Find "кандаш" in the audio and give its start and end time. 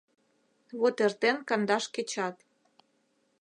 1.49-1.85